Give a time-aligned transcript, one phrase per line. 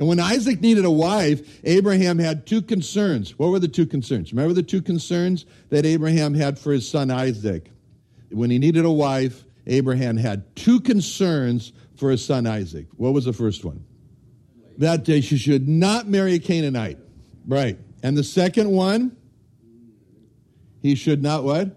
[0.00, 3.38] And when Isaac needed a wife, Abraham had two concerns.
[3.38, 4.32] What were the two concerns?
[4.32, 7.70] Remember the two concerns that Abraham had for his son Isaac?
[8.30, 12.86] When he needed a wife, Abraham had two concerns for his son Isaac.
[12.96, 13.84] What was the first one?
[14.78, 16.96] That day she should not marry a Canaanite.
[17.46, 17.78] Right.
[18.02, 19.14] And the second one,
[20.80, 21.76] he should not what?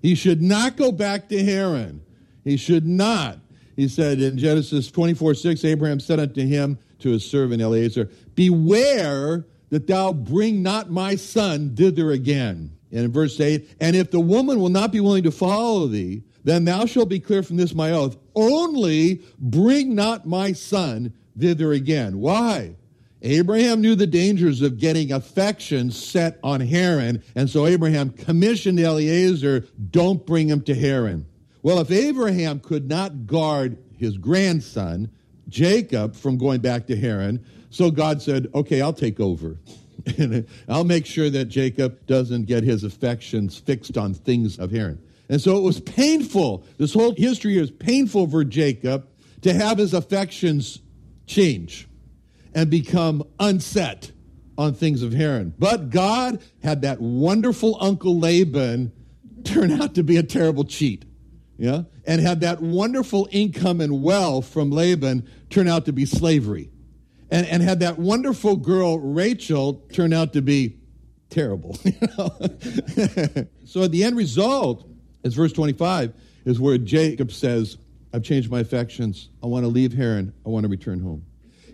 [0.00, 2.02] He should not go back to Haran.
[2.44, 3.40] He should not.
[3.74, 9.46] He said in Genesis 24 6, Abraham said unto him, to his servant Eliezer, Beware
[9.70, 12.72] that thou bring not my son thither again.
[12.90, 16.24] And in verse 8, and if the woman will not be willing to follow thee,
[16.42, 18.16] then thou shalt be clear from this my oath.
[18.34, 22.18] Only bring not my son thither again.
[22.18, 22.74] Why?
[23.22, 29.66] Abraham knew the dangers of getting affection set on Haran, and so Abraham commissioned Eliezer,
[29.90, 31.26] don't bring him to Haran.
[31.62, 35.10] Well, if Abraham could not guard his grandson,
[35.50, 37.44] Jacob from going back to Haran.
[37.68, 39.58] So God said, okay, I'll take over.
[40.18, 44.98] and I'll make sure that Jacob doesn't get his affections fixed on things of Haran.
[45.28, 46.64] And so it was painful.
[46.78, 49.06] This whole history is painful for Jacob
[49.42, 50.80] to have his affections
[51.26, 51.86] change
[52.54, 54.10] and become unset
[54.58, 55.54] on things of Haran.
[55.58, 58.92] But God had that wonderful Uncle Laban
[59.44, 61.04] turn out to be a terrible cheat
[61.60, 66.68] yeah, and had that wonderful income and wealth from Laban turn out to be slavery.
[67.30, 70.76] And, and had that wonderful girl, Rachel, turn out to be
[71.28, 71.78] terrible.
[71.84, 72.30] You know?
[73.64, 74.88] so at the end result
[75.22, 76.12] is verse 25,
[76.46, 77.78] is where Jacob says,
[78.12, 79.28] I've changed my affections.
[79.40, 80.34] I want to leave Haran.
[80.44, 81.24] I want to return home.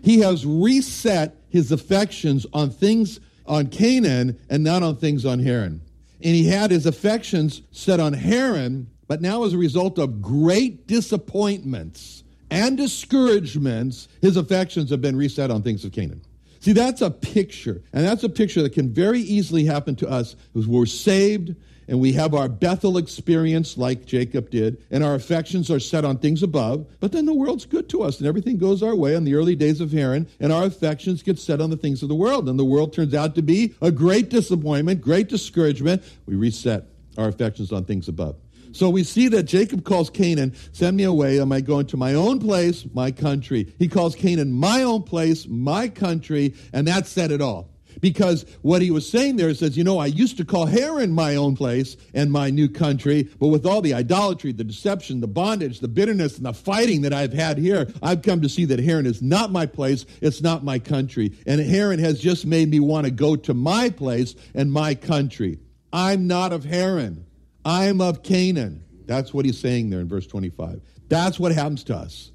[0.03, 5.81] He has reset his affections on things on Canaan and not on things on Haran.
[6.21, 10.87] And he had his affections set on Haran but now, as a result of great
[10.87, 16.21] disappointments and discouragements, his affections have been reset on things of Canaan.
[16.59, 20.35] See, that's a picture, and that's a picture that can very easily happen to us
[20.55, 21.55] as we're saved
[21.87, 26.17] and we have our Bethel experience like Jacob did, and our affections are set on
[26.17, 29.23] things above, but then the world's good to us and everything goes our way in
[29.23, 32.15] the early days of Haran, and our affections get set on the things of the
[32.15, 36.03] world, and the world turns out to be a great disappointment, great discouragement.
[36.25, 36.85] We reset
[37.17, 38.35] our affections on things above.
[38.77, 41.41] So we see that Jacob calls Canaan, send me away.
[41.41, 43.73] Am I going to my own place, my country?
[43.79, 47.71] He calls Canaan my own place, my country, and that said it all.
[48.01, 51.37] Because what he was saying there says, you know, I used to call Haran my
[51.37, 55.79] own place and my new country, but with all the idolatry, the deception, the bondage,
[55.79, 59.07] the bitterness, and the fighting that I've had here, I've come to see that Haran
[59.07, 61.35] is not my place, it's not my country.
[61.47, 65.57] And Haran has just made me want to go to my place and my country.
[65.91, 67.26] I'm not of Haran.
[67.67, 68.81] I'm of Canaan.
[69.07, 70.79] That's what he's saying there in verse 25.
[71.09, 72.31] That's what happens to us.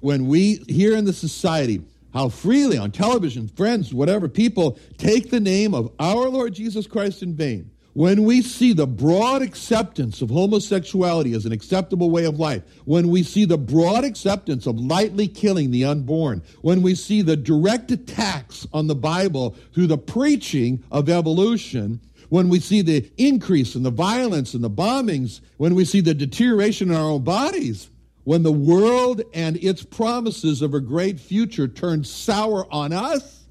[0.00, 1.82] When we hear in the society
[2.12, 7.22] how freely on television, friends, whatever, people take the name of our Lord Jesus Christ
[7.22, 12.40] in vain, when we see the broad acceptance of homosexuality as an acceptable way of
[12.40, 17.22] life, when we see the broad acceptance of lightly killing the unborn, when we see
[17.22, 22.00] the direct attacks on the Bible through the preaching of evolution,
[22.32, 26.14] when we see the increase in the violence and the bombings, when we see the
[26.14, 27.90] deterioration in our own bodies,
[28.24, 33.44] when the world and its promises of a great future turn sour on us,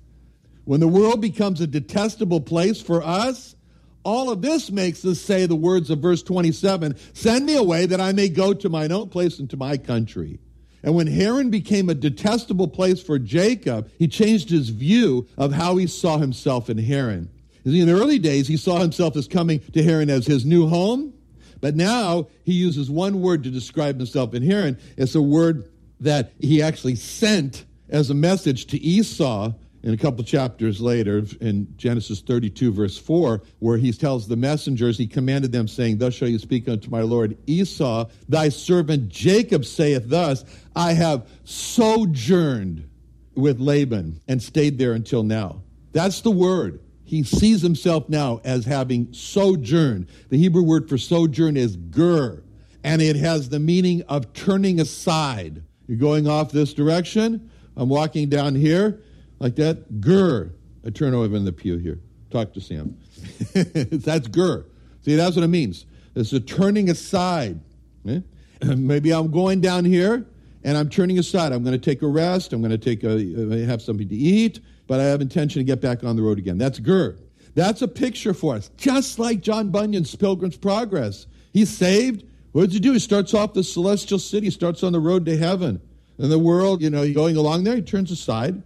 [0.65, 3.55] when the world becomes a detestable place for us,
[4.01, 8.01] all of this makes us say the words of verse 27 Send me away that
[8.01, 10.39] I may go to mine own place and to my country.
[10.81, 15.77] And when Haran became a detestable place for Jacob, he changed his view of how
[15.77, 17.29] he saw himself in Haran.
[17.63, 21.13] In the early days, he saw himself as coming to Haran as his new home,
[21.59, 24.79] but now he uses one word to describe himself in Haran.
[24.97, 25.69] It's a word
[25.99, 29.53] that he actually sent as a message to Esau
[29.83, 34.97] in a couple chapters later, in Genesis 32, verse 4, where he tells the messengers,
[34.97, 39.65] he commanded them, saying, Thus shall you speak unto my Lord Esau, thy servant Jacob
[39.65, 42.87] saith thus, I have sojourned
[43.33, 45.63] with Laban and stayed there until now.
[45.93, 46.79] That's the word.
[47.11, 50.07] He sees himself now as having sojourned.
[50.29, 52.41] The Hebrew word for sojourn is ger,
[52.85, 55.61] and it has the meaning of turning aside.
[55.87, 57.51] You're going off this direction.
[57.75, 59.01] I'm walking down here
[59.39, 59.99] like that.
[59.99, 60.53] Ger.
[60.85, 61.99] I turn over in the pew here.
[62.29, 62.97] Talk to Sam.
[63.53, 64.63] that's ger.
[65.01, 65.85] See, that's what it means.
[66.15, 67.59] It's a turning aside.
[68.07, 68.21] Eh?
[68.63, 70.27] Maybe I'm going down here
[70.63, 71.51] and I'm turning aside.
[71.51, 72.53] I'm going to take a rest.
[72.53, 74.59] I'm going to take a, uh, have something to eat
[74.91, 76.57] but I have intention to get back on the road again.
[76.57, 77.15] That's Ger.
[77.55, 81.27] That's a picture for us, just like John Bunyan's Pilgrim's Progress.
[81.53, 82.25] He's saved.
[82.51, 82.91] What does he do?
[82.91, 85.79] He starts off the celestial city, starts on the road to heaven.
[86.17, 88.61] And the world, you know, going along there, he turns aside.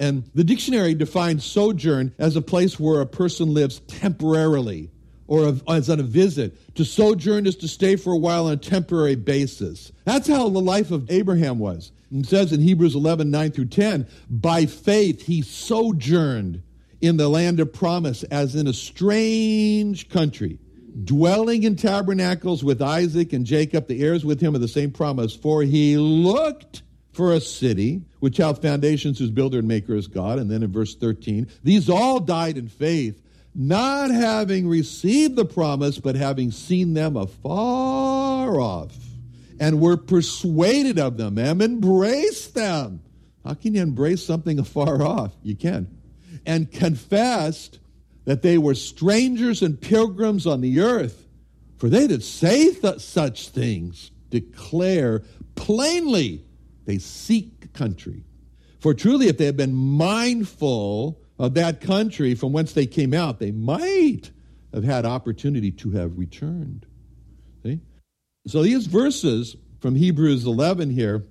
[0.00, 4.90] And the dictionary defines sojourn as a place where a person lives temporarily
[5.28, 6.74] or as on a visit.
[6.74, 9.92] To sojourn is to stay for a while on a temporary basis.
[10.04, 11.92] That's how the life of Abraham was.
[12.10, 16.62] It says in Hebrews 11, 9 through 10, by faith he sojourned
[17.00, 20.58] in the land of promise as in a strange country,
[21.04, 25.36] dwelling in tabernacles with Isaac and Jacob, the heirs with him of the same promise.
[25.36, 26.82] For he looked
[27.12, 30.38] for a city which hath foundations, whose builder and maker is God.
[30.38, 33.22] And then in verse 13, these all died in faith,
[33.58, 38.96] not having received the promise, but having seen them afar off
[39.58, 43.02] and were persuaded of them and embraced them.
[43.44, 45.32] How can you embrace something afar off?
[45.42, 45.88] You can.
[46.46, 47.80] And confessed
[48.26, 51.26] that they were strangers and pilgrims on the earth.
[51.78, 55.22] For they that say th- such things declare
[55.56, 56.44] plainly
[56.84, 58.22] they seek country.
[58.80, 63.38] For truly, if they had been mindful of that country from whence they came out,
[63.38, 64.30] they might
[64.74, 66.86] have had opportunity to have returned.
[67.62, 67.80] See?
[68.46, 71.24] So these verses from Hebrews 11 here,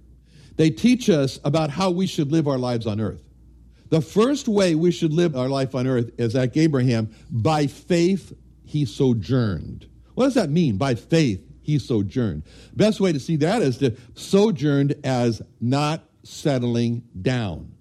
[0.55, 3.21] they teach us about how we should live our lives on earth.
[3.89, 8.33] The first way we should live our life on earth is like Abraham, by faith
[8.65, 9.87] he sojourned.
[10.15, 10.77] What does that mean?
[10.77, 12.43] By faith he sojourned.
[12.75, 17.76] Best way to see that is to sojourned as not settling down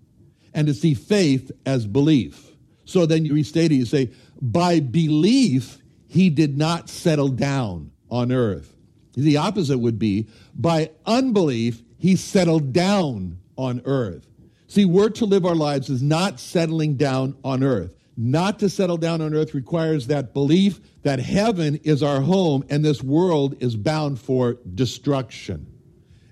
[0.56, 2.50] and to see faith as belief.
[2.87, 4.11] So then you restate it, you say,
[4.41, 8.75] by belief he did not settle down on earth.
[9.14, 14.26] The opposite would be by unbelief, he settled down on earth.
[14.67, 17.93] See, we're to live our lives is not settling down on earth.
[18.17, 22.82] Not to settle down on earth requires that belief that heaven is our home and
[22.82, 25.67] this world is bound for destruction.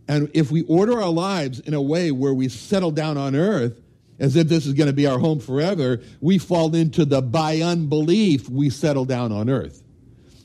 [0.08, 3.80] And if we order our lives in a way where we settle down on earth,
[4.18, 7.60] as if this is going to be our home forever, we fall into the by
[7.60, 9.82] unbelief we settle down on earth.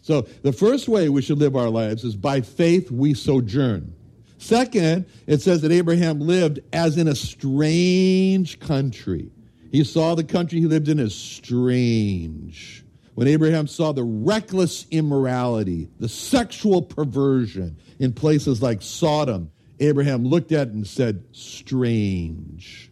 [0.01, 3.93] So the first way we should live our lives is by faith we sojourn.
[4.39, 9.29] Second, it says that Abraham lived as in a strange country.
[9.71, 12.83] He saw the country he lived in as strange.
[13.13, 20.53] When Abraham saw the reckless immorality, the sexual perversion in places like Sodom, Abraham looked
[20.53, 22.88] at it and said, strange.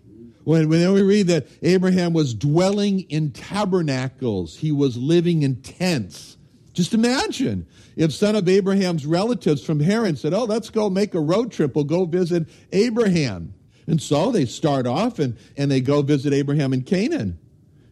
[0.47, 6.37] When, when we read that Abraham was dwelling in tabernacles, he was living in tents.
[6.71, 7.67] Just imagine
[7.97, 11.75] if some of Abraham's relatives from Haran said, Oh, let's go make a road trip.
[11.75, 13.55] We'll go visit Abraham.
[13.87, 17.37] And so they start off and, and they go visit Abraham in Canaan.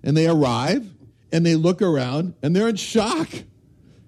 [0.02, 0.90] And they arrive
[1.34, 3.28] and they look around and they're in shock.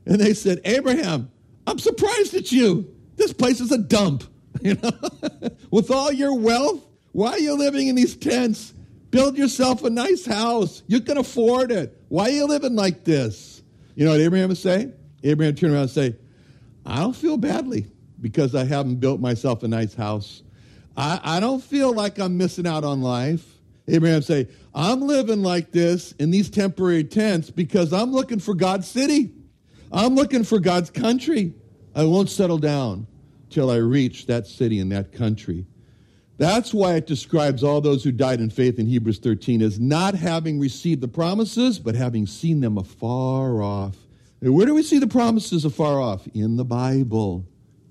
[0.05, 1.29] And they said, Abraham,
[1.67, 2.95] I'm surprised at you.
[3.17, 4.23] This place is a dump.
[4.61, 4.91] You know,
[5.69, 8.73] with all your wealth, why are you living in these tents?
[9.09, 10.83] Build yourself a nice house.
[10.87, 11.99] You can afford it.
[12.09, 13.61] Why are you living like this?
[13.95, 14.91] You know what Abraham would say?
[15.23, 16.15] Abraham would turn around and say,
[16.85, 17.87] I don't feel badly
[18.21, 20.43] because I haven't built myself a nice house.
[20.95, 23.45] I, I don't feel like I'm missing out on life.
[23.87, 28.87] Abraham say, I'm living like this in these temporary tents because I'm looking for God's
[28.87, 29.31] city.
[29.91, 31.53] I'm looking for God's country.
[31.95, 33.07] I won't settle down
[33.49, 35.65] till I reach that city and that country.
[36.37, 40.13] That's why it describes all those who died in faith in Hebrews 13 as not
[40.13, 43.95] having received the promises, but having seen them afar off.
[44.41, 46.27] And where do we see the promises afar off?
[46.35, 47.43] In the Bible.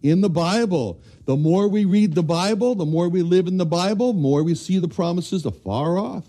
[0.02, 1.00] In the Bible.
[1.24, 4.44] The more we read the Bible, the more we live in the Bible, the more
[4.44, 6.24] we see the promises afar off.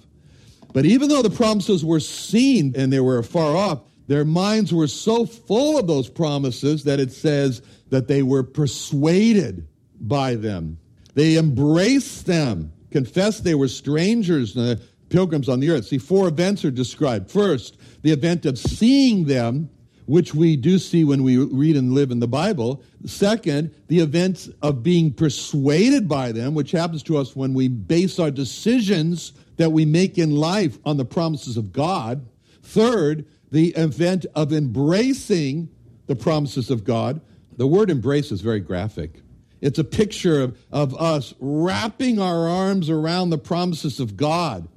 [0.73, 4.87] But even though the promises were seen and they were afar off, their minds were
[4.87, 9.67] so full of those promises that it says that they were persuaded
[9.99, 10.79] by them.
[11.17, 14.75] They embraced them, confessed they were strangers, uh,
[15.09, 15.87] pilgrims on the earth.
[15.87, 17.31] See, four events are described.
[17.31, 19.67] First, the event of seeing them,
[20.05, 22.83] which we do see when we read and live in the Bible.
[23.07, 28.19] Second, the events of being persuaded by them, which happens to us when we base
[28.19, 32.27] our decisions that we make in life on the promises of God.
[32.61, 35.69] Third, the event of embracing
[36.05, 37.21] the promises of God.
[37.57, 39.23] The word embrace is very graphic.
[39.61, 44.67] It's a picture of, of us wrapping our arms around the promises of God.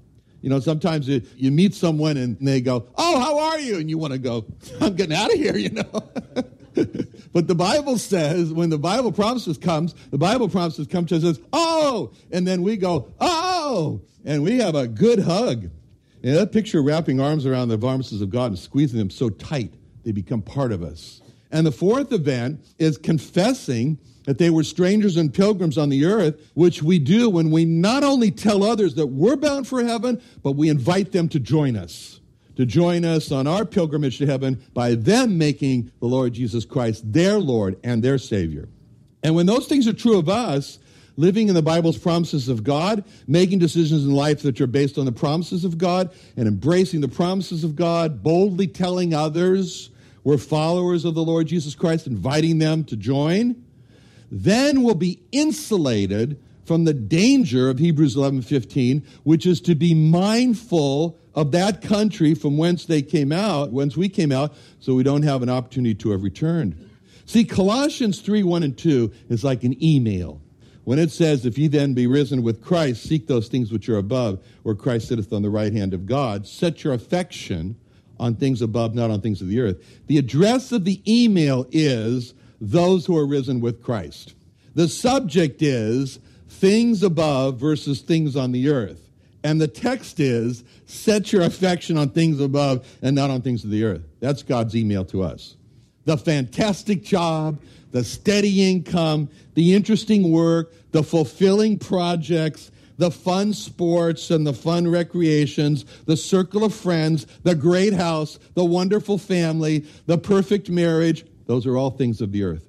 [0.41, 3.79] You know, sometimes you, you meet someone and they go, Oh, how are you?
[3.79, 4.47] And you want to go,
[4.81, 6.11] I'm getting out of here, you know.
[7.33, 11.23] but the Bible says, when the Bible promises comes, the Bible promises come to us
[11.23, 15.71] says, Oh, and then we go, Oh, and we have a good hug.
[16.23, 19.75] And that picture wrapping arms around the promises of God and squeezing them so tight
[20.05, 21.21] they become part of us.
[21.51, 26.51] And the fourth event is confessing that they were strangers and pilgrims on the earth,
[26.55, 30.53] which we do when we not only tell others that we're bound for heaven, but
[30.53, 32.21] we invite them to join us,
[32.57, 37.13] to join us on our pilgrimage to heaven by them making the Lord Jesus Christ
[37.13, 38.69] their Lord and their Savior.
[39.23, 40.79] And when those things are true of us,
[41.17, 45.05] living in the Bible's promises of God, making decisions in life that are based on
[45.05, 49.91] the promises of God, and embracing the promises of God, boldly telling others
[50.25, 53.63] we're followers of the Lord Jesus Christ, inviting them to join,
[54.31, 61.19] then we'll be insulated from the danger of Hebrews 11:15, which is to be mindful
[61.35, 65.23] of that country from whence they came out, whence we came out, so we don't
[65.23, 66.77] have an opportunity to have returned.
[67.27, 70.41] See, Colossians 3, 1 and 2 is like an email.
[70.85, 73.99] When it says, If ye then be risen with Christ, seek those things which are
[73.99, 77.77] above, where Christ sitteth on the right hand of God, set your affection
[78.19, 79.77] on things above, not on things of the earth.
[80.07, 84.35] The address of the email is those who are risen with Christ.
[84.75, 89.11] The subject is things above versus things on the earth.
[89.43, 93.71] And the text is set your affection on things above and not on things of
[93.71, 94.03] the earth.
[94.21, 95.57] That's God's email to us.
[96.05, 104.31] The fantastic job, the steady income, the interesting work, the fulfilling projects, the fun sports
[104.31, 110.19] and the fun recreations, the circle of friends, the great house, the wonderful family, the
[110.19, 112.65] perfect marriage, those are all things of the earth.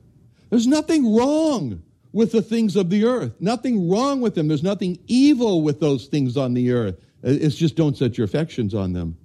[0.50, 1.84] There's nothing wrong
[2.14, 3.34] with the things of the earth.
[3.40, 4.48] Nothing wrong with them.
[4.48, 7.00] There's nothing evil with those things on the earth.
[7.22, 9.18] It's just don't set your affections on them.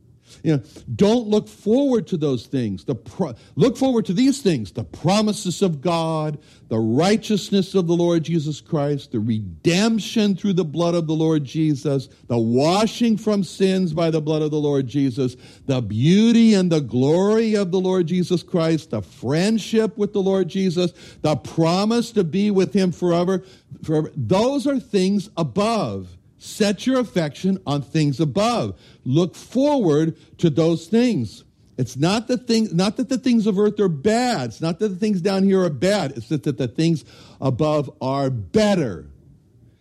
[0.47, 0.62] You know,
[0.95, 2.85] don't look forward to those things.
[2.85, 6.38] The pro- look forward to these things the promises of God,
[6.69, 11.43] the righteousness of the Lord Jesus Christ, the redemption through the blood of the Lord
[11.43, 15.35] Jesus, the washing from sins by the blood of the Lord Jesus,
[15.67, 20.47] the beauty and the glory of the Lord Jesus Christ, the friendship with the Lord
[20.47, 23.43] Jesus, the promise to be with Him forever.
[23.83, 24.12] forever.
[24.15, 26.15] Those are things above.
[26.47, 28.79] Set your affection on things above.
[29.05, 31.43] Look forward to those things.
[31.76, 34.50] It's not the thing, not that the things of earth are bad.
[34.50, 36.12] It's not that the things down here are bad.
[36.12, 37.05] It's that, that the things
[37.41, 39.11] above are better.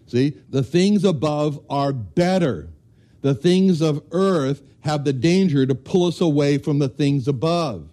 [0.08, 2.70] See, the things above are better.
[3.22, 7.88] The things of earth have the danger to pull us away from the things above.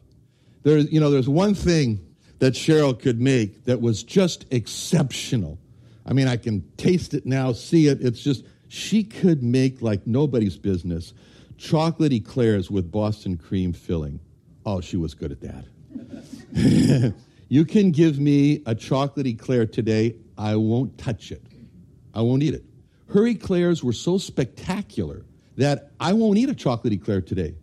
[0.63, 2.01] There's, you know, there's one thing
[2.39, 5.59] that Cheryl could make that was just exceptional.
[6.07, 8.01] I mean, I can taste it now, see it.
[8.01, 11.13] It's just she could make like nobody's business
[11.59, 14.19] chocolate eclairs with Boston cream filling.
[14.65, 17.15] Oh, she was good at that.
[17.49, 21.43] you can give me a chocolate eclair today, I won't touch it.
[22.15, 22.65] I won't eat it.
[23.09, 25.27] Her eclairs were so spectacular
[25.59, 27.55] that I won't eat a chocolate eclair today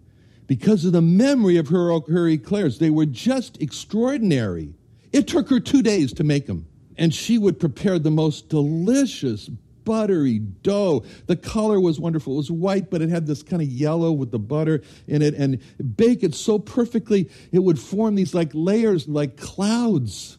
[0.45, 2.77] because of the memory of her, her eclairs.
[2.77, 4.75] They were just extraordinary.
[5.11, 6.67] It took her two days to make them.
[6.97, 9.49] And she would prepare the most delicious
[9.89, 11.03] buttery dough.
[11.25, 12.33] The color was wonderful.
[12.33, 15.33] It was white, but it had this kind of yellow with the butter in it,
[15.33, 15.59] and
[15.97, 20.37] bake it so perfectly, it would form these like layers, like clouds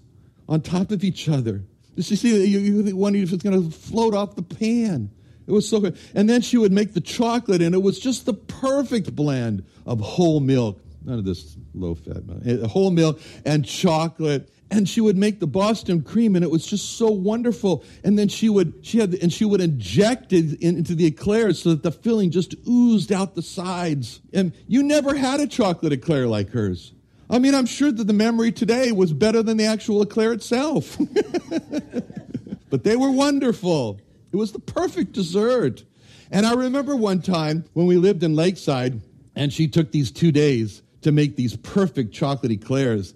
[0.48, 1.64] on top of each other.
[1.96, 5.10] You see, you, you wondered if it's going to float off the pan.
[5.48, 5.98] It was so good.
[6.14, 9.98] And then she would make the chocolate, and it was just the perfect blend of
[9.98, 10.80] whole milk.
[11.04, 12.42] None of this low fat, milk.
[12.46, 16.64] Eh, whole milk and chocolate and she would make the Boston cream, and it was
[16.64, 17.84] just so wonderful.
[18.04, 21.70] And then she would she had and she would inject it into the eclairs so
[21.70, 24.20] that the filling just oozed out the sides.
[24.32, 26.92] And you never had a chocolate eclair like hers.
[27.28, 30.96] I mean, I'm sure that the memory today was better than the actual eclair itself.
[32.70, 34.00] but they were wonderful.
[34.32, 35.84] It was the perfect dessert.
[36.32, 39.00] And I remember one time when we lived in Lakeside,
[39.34, 43.14] and she took these two days to make these perfect chocolate eclairs.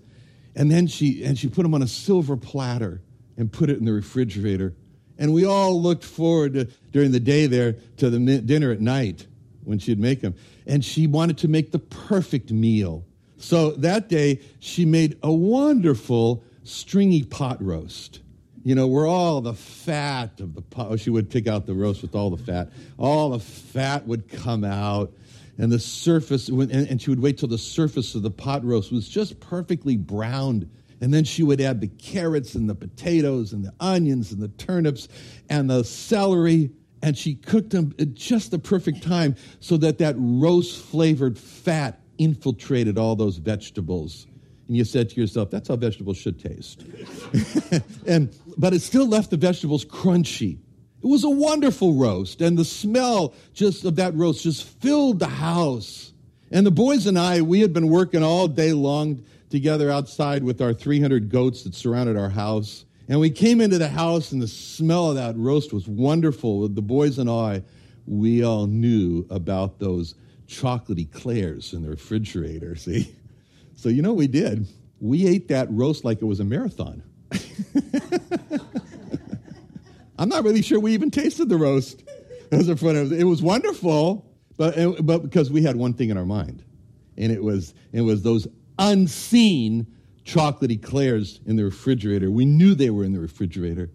[0.57, 3.01] And then she, and she put them on a silver platter
[3.37, 4.75] and put it in the refrigerator.
[5.19, 9.27] And we all looked forward to, during the day there to the dinner at night.
[9.65, 10.35] when she'd make them.
[10.67, 13.05] And she wanted to make the perfect meal.
[13.37, 18.21] So that day, she made a wonderful stringy pot roast.
[18.63, 22.01] You know, where all the fat of the pot, she would pick out the roast
[22.01, 22.71] with all the fat.
[22.97, 25.13] All the fat would come out,
[25.59, 29.09] and the surface, and she would wait till the surface of the pot roast was
[29.09, 30.69] just perfectly browned.
[31.01, 34.49] And then she would add the carrots and the potatoes and the onions and the
[34.49, 35.09] turnips
[35.49, 36.71] and the celery
[37.05, 42.01] and she cooked them at just the perfect time so that that roast flavored fat
[42.17, 44.27] infiltrated all those vegetables.
[44.69, 46.83] And you said to yourself, that's how vegetables should taste.
[48.07, 50.57] and, but it still left the vegetables crunchy.
[51.05, 55.27] It was a wonderful roast, and the smell just of that roast just filled the
[55.27, 56.15] house.
[56.51, 60.63] And the boys and I, we had been working all day long together outside with
[60.63, 62.87] our 300 goats that surrounded our house.
[63.07, 66.67] And we came into the house, and the smell of that roast was wonderful.
[66.69, 67.65] The boys and I,
[68.07, 70.15] we all knew about those
[70.47, 73.15] chocolate eclairs in the refrigerator, see?
[73.77, 74.67] So, you know what we did?
[75.01, 77.03] We ate that roast like it was a marathon.
[80.19, 82.03] I'm not really sure we even tasted the roast.
[82.51, 86.63] It was wonderful, but, but because we had one thing in our mind,
[87.17, 88.47] and it was, it was those
[88.79, 89.87] unseen
[90.25, 92.31] chocolate eclairs in the refrigerator.
[92.31, 93.91] We knew they were in the refrigerator.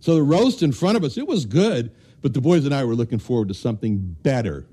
[0.00, 1.90] So the roast in front of us, it was good,
[2.22, 4.66] but the boys and I were looking forward to something better.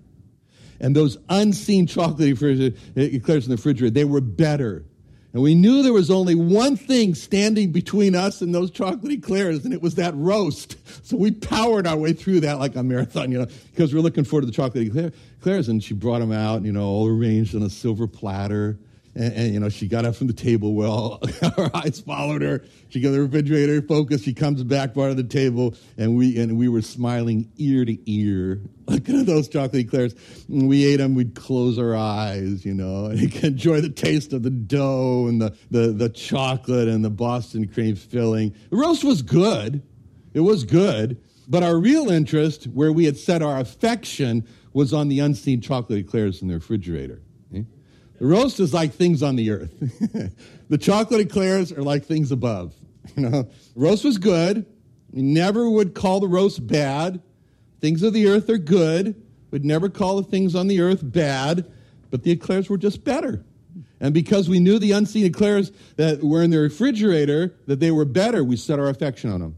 [0.79, 4.85] And those unseen chocolate eclairs in the refrigerator, they were better.
[5.33, 9.63] And we knew there was only one thing standing between us and those chocolate eclairs,
[9.63, 10.75] and it was that roast.
[11.05, 14.03] So we powered our way through that like a marathon, you know, because we are
[14.03, 15.69] looking forward to the chocolate eclairs.
[15.69, 18.77] And she brought them out, you know, all arranged on a silver platter.
[19.13, 20.73] And, and, you know, she got up from the table.
[20.73, 21.19] Well,
[21.57, 22.63] our eyes followed her.
[22.89, 24.23] She got the refrigerator focused.
[24.23, 28.11] She comes back part of the table, and we and we were smiling ear to
[28.11, 28.61] ear.
[28.87, 30.15] Look at those chocolate eclairs.
[30.47, 31.15] And we ate them.
[31.15, 35.55] We'd close our eyes, you know, and enjoy the taste of the dough and the,
[35.69, 38.55] the, the chocolate and the Boston cream filling.
[38.69, 39.83] The roast was good.
[40.33, 41.21] It was good.
[41.47, 45.99] But our real interest, where we had set our affection, was on the unseen chocolate
[45.99, 47.21] eclairs in the refrigerator.
[48.21, 49.73] The roast is like things on the earth.
[50.69, 52.73] the chocolate eclairs are like things above.
[53.17, 54.63] You know, roast was good.
[55.11, 57.19] We never would call the roast bad.
[57.81, 59.19] Things of the earth are good.
[59.49, 61.65] We'd never call the things on the earth bad,
[62.11, 63.43] but the eclairs were just better.
[63.99, 68.05] And because we knew the unseen eclairs that were in the refrigerator, that they were
[68.05, 69.57] better, we set our affection on them.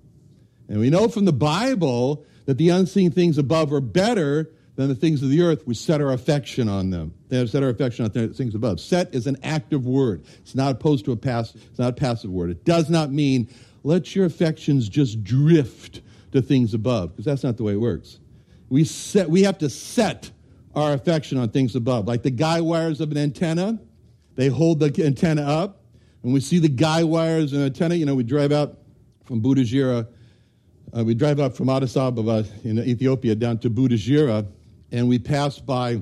[0.70, 4.96] And we know from the Bible that the unseen things above are better than the
[4.96, 7.14] things of the earth, we set our affection on them.
[7.30, 8.80] They set our affection on things above.
[8.80, 10.24] Set is an active word.
[10.40, 11.64] It's not opposed to a passive.
[11.70, 12.50] It's not a passive word.
[12.50, 13.50] It does not mean
[13.84, 18.20] let your affections just drift to things above, because that's not the way it works.
[18.70, 19.30] We set.
[19.30, 20.32] We have to set
[20.74, 23.80] our affection on things above, like the guy wires of an antenna.
[24.36, 25.84] They hold the antenna up,
[26.24, 27.94] and we see the guy wires of an antenna.
[27.94, 28.80] You know, we drive out
[29.26, 30.08] from Butajira.
[30.96, 34.48] Uh, we drive up from Addis Ababa in Ethiopia down to Butajira,
[34.94, 36.02] and we passed by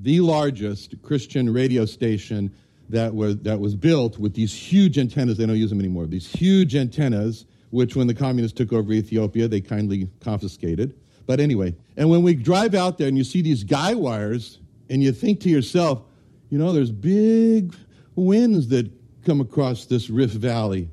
[0.00, 2.52] the largest Christian radio station
[2.88, 5.36] that was, that was built with these huge antennas.
[5.36, 6.06] They don't use them anymore.
[6.06, 10.94] These huge antennas, which when the communists took over Ethiopia, they kindly confiscated.
[11.26, 14.58] But anyway, and when we drive out there and you see these guy wires,
[14.90, 16.02] and you think to yourself,
[16.50, 17.74] you know, there's big
[18.16, 18.90] winds that
[19.24, 20.88] come across this Rift Valley.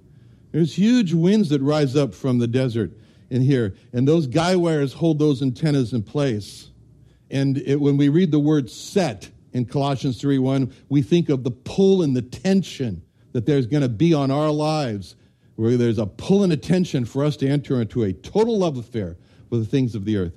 [0.52, 2.92] There's huge winds that rise up from the desert
[3.30, 6.71] in here, and those guy wires hold those antennas in place.
[7.32, 11.52] And it, when we read the word set in Colossians 3:1, we think of the
[11.52, 15.16] pull and the tension that there's going to be on our lives,
[15.56, 18.78] where there's a pull and a tension for us to enter into a total love
[18.78, 19.18] affair
[19.50, 20.34] with the things of the earth.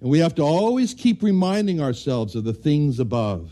[0.00, 3.50] And we have to always keep reminding ourselves of the things above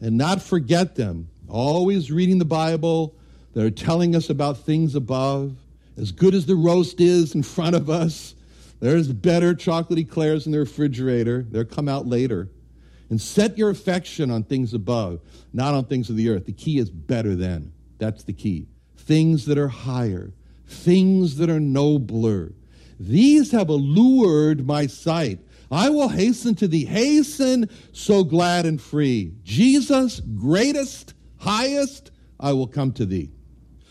[0.00, 1.28] and not forget them.
[1.48, 3.14] Always reading the Bible
[3.52, 5.56] that are telling us about things above.
[5.96, 8.34] As good as the roast is in front of us,
[8.80, 11.46] there's better chocolate eclairs in the refrigerator.
[11.48, 12.50] They'll come out later.
[13.10, 15.20] And set your affection on things above,
[15.52, 16.46] not on things of the earth.
[16.46, 17.72] The key is better than.
[17.98, 18.66] That's the key.
[18.96, 20.32] Things that are higher,
[20.66, 22.52] things that are nobler.
[22.98, 25.40] These have allured my sight.
[25.70, 26.84] I will hasten to thee.
[26.84, 29.32] Hasten, so glad and free.
[29.42, 33.30] Jesus, greatest, highest, I will come to thee.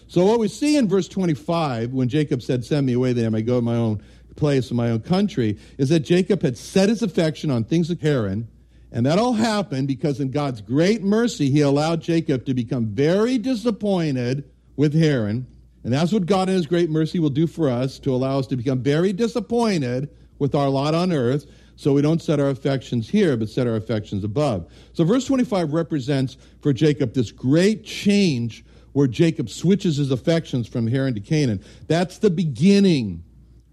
[0.07, 3.29] So, what we see in verse 25, when Jacob said, Send me away that I
[3.29, 4.01] may go my own
[4.35, 8.01] place in my own country is that Jacob had set his affection on things of
[8.01, 8.47] Haran.
[8.91, 13.37] And that all happened because in God's great mercy, he allowed Jacob to become very
[13.37, 14.43] disappointed
[14.75, 15.47] with Haran.
[15.83, 18.47] And that's what God in his great mercy will do for us to allow us
[18.47, 23.09] to become very disappointed with our lot on earth So we don't set our affections
[23.09, 24.71] here, but set our affections above.
[24.93, 30.87] So verse 25 represents for Jacob this great change where Jacob switches his affections from
[30.87, 31.63] Haran to Canaan.
[31.87, 33.23] That's the beginning.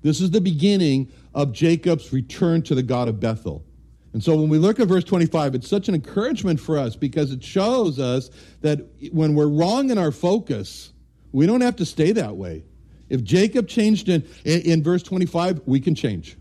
[0.02, 3.64] This is the beginning of Jacob's return to the God of Bethel.
[4.12, 7.30] And so when we look at verse 25, it's such an encouragement for us because
[7.30, 8.80] it shows us that
[9.12, 10.92] when we're wrong in our focus,
[11.32, 12.64] we don't have to stay that way.
[13.08, 16.36] If Jacob changed in, in, verse 25, we can change.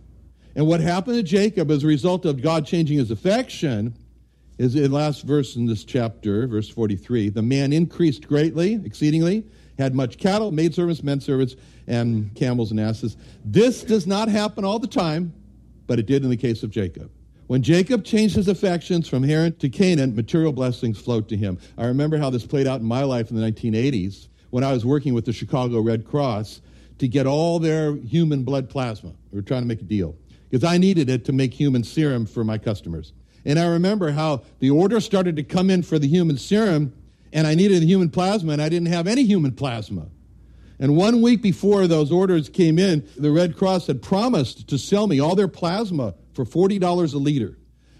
[0.55, 3.95] And what happened to Jacob as a result of God changing his affection
[4.57, 7.29] is in last verse in this chapter, verse 43.
[7.29, 9.45] The man increased greatly, exceedingly,
[9.79, 11.55] had much cattle, maidservants, men servants,
[11.87, 13.17] and camels and asses.
[13.43, 15.33] This does not happen all the time,
[15.87, 17.09] but it did in the case of Jacob.
[17.47, 21.57] When Jacob changed his affections from Haran to Canaan, material blessings flowed to him.
[21.79, 24.85] I remember how this played out in my life in the 1980s when I was
[24.85, 26.61] working with the Chicago Red Cross
[26.99, 29.13] to get all their human blood plasma.
[29.31, 30.15] We were trying to make a deal
[30.49, 33.13] because I needed it to make human serum for my customers.
[33.45, 36.93] And I remember how the order started to come in for the human serum,
[37.31, 40.07] and I needed human plasma, and I didn't have any human plasma.
[40.79, 45.07] And one week before those orders came in, the Red Cross had promised to sell
[45.07, 47.57] me all their plasma for $40 a liter.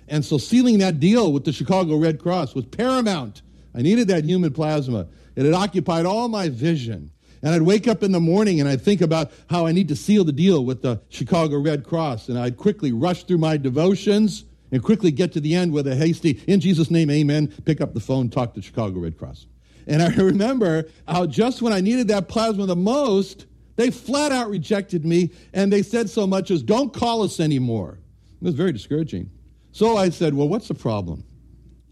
[0.08, 3.42] And so sealing that deal with the Chicago Red Cross was paramount.
[3.76, 5.08] I needed that human plasma.
[5.36, 7.12] It had occupied all my vision.
[7.42, 9.96] And I'd wake up in the morning and I'd think about how I need to
[9.96, 12.28] seal the deal with the Chicago Red Cross.
[12.30, 15.96] And I'd quickly rush through my devotions and quickly get to the end with a
[15.96, 19.48] hasty, in Jesus' name, amen, pick up the phone, talk to Chicago Red Cross.
[19.88, 24.50] And I remember how just when I needed that plasma the most, they flat out
[24.50, 27.98] rejected me and they said so much as, don't call us anymore.
[28.42, 29.30] It was very discouraging.
[29.72, 31.24] So I said, well, what's the problem?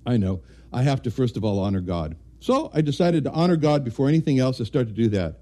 [0.06, 0.42] I know.
[0.72, 2.16] I have to, first of all, honor God.
[2.40, 4.62] So I decided to honor God before anything else.
[4.62, 5.40] I started to do that.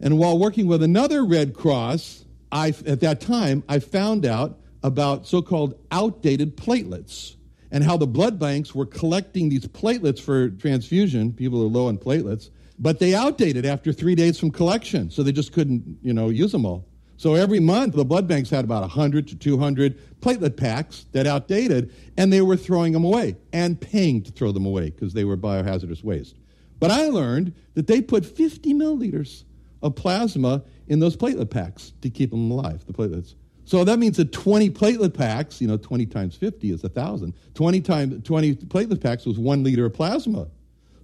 [0.00, 5.26] And while working with another Red Cross, I, at that time, I found out about
[5.26, 7.36] so called outdated platelets
[7.70, 11.32] and how the blood banks were collecting these platelets for transfusion.
[11.32, 15.32] People are low on platelets, but they outdated after three days from collection, so they
[15.32, 16.86] just couldn't, you know, use them all.
[17.16, 21.94] So every month, the blood banks had about 100 to 200 platelet packs that outdated,
[22.16, 25.36] and they were throwing them away and paying to throw them away because they were
[25.36, 26.36] biohazardous waste.
[26.78, 29.44] But I learned that they put 50 milliliters
[29.82, 33.34] of plasma in those platelet packs to keep them alive, the platelets.
[33.70, 37.32] So that means that 20 platelet packs, you know, 20 times 50 is 1,000.
[37.54, 40.48] 20 times 20 platelet packs was one liter of plasma.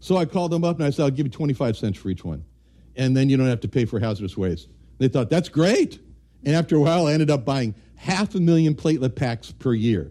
[0.00, 2.24] So I called them up and I said, I'll give you 25 cents for each
[2.24, 2.44] one.
[2.96, 4.68] And then you don't have to pay for hazardous waste.
[4.98, 6.00] They thought, that's great.
[6.44, 10.10] And after a while, I ended up buying half a million platelet packs per year,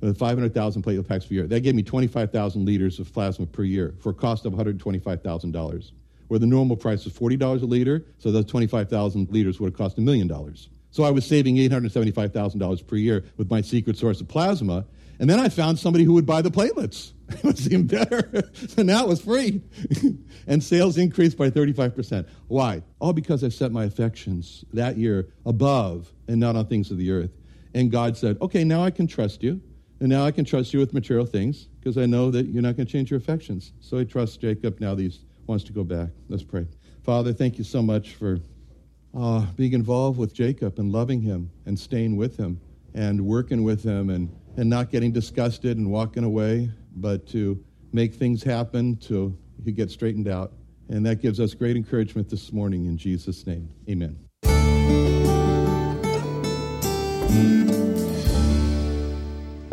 [0.00, 1.48] uh, 500,000 platelet packs per year.
[1.48, 5.90] That gave me 25,000 liters of plasma per year for a cost of $125,000,
[6.28, 9.98] where the normal price is $40 a liter, so those 25,000 liters would have cost
[9.98, 10.68] a million dollars.
[10.98, 14.84] So I was saving $875,000 per year with my secret source of plasma.
[15.20, 17.12] And then I found somebody who would buy the platelets.
[17.44, 18.50] it seemed better.
[18.66, 19.62] so now it was free.
[20.48, 22.26] and sales increased by 35%.
[22.48, 22.82] Why?
[22.98, 27.12] All because I set my affections that year above and not on things of the
[27.12, 27.30] earth.
[27.74, 29.60] And God said, okay, now I can trust you.
[30.00, 32.76] And now I can trust you with material things because I know that you're not
[32.76, 33.72] going to change your affections.
[33.78, 36.08] So I trust Jacob now that he wants to go back.
[36.28, 36.66] Let's pray.
[37.04, 38.40] Father, thank you so much for
[39.16, 42.60] uh, being involved with Jacob and loving him and staying with him
[42.94, 48.14] and working with him and, and not getting disgusted and walking away, but to make
[48.14, 50.52] things happen to he get straightened out.
[50.88, 53.68] And that gives us great encouragement this morning in Jesus' name.
[53.88, 54.27] Amen.